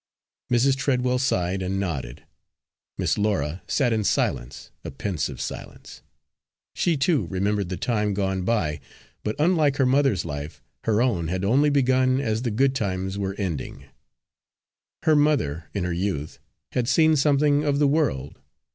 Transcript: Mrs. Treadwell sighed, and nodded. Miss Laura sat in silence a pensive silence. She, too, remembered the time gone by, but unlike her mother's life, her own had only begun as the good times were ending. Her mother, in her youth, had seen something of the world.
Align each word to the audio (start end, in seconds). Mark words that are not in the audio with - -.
Mrs. 0.51 0.75
Treadwell 0.77 1.19
sighed, 1.19 1.61
and 1.61 1.79
nodded. 1.79 2.23
Miss 2.97 3.19
Laura 3.19 3.61
sat 3.67 3.93
in 3.93 4.03
silence 4.03 4.71
a 4.83 4.89
pensive 4.89 5.39
silence. 5.39 6.01
She, 6.73 6.97
too, 6.97 7.27
remembered 7.27 7.69
the 7.69 7.77
time 7.77 8.15
gone 8.15 8.41
by, 8.41 8.79
but 9.23 9.35
unlike 9.37 9.75
her 9.77 9.85
mother's 9.85 10.25
life, 10.25 10.63
her 10.85 11.03
own 11.03 11.27
had 11.27 11.45
only 11.45 11.69
begun 11.69 12.19
as 12.19 12.41
the 12.41 12.49
good 12.49 12.73
times 12.73 13.19
were 13.19 13.35
ending. 13.37 13.85
Her 15.03 15.15
mother, 15.15 15.65
in 15.71 15.83
her 15.83 15.93
youth, 15.93 16.39
had 16.71 16.87
seen 16.87 17.15
something 17.15 17.63
of 17.63 17.77
the 17.77 17.87
world. 17.87 18.39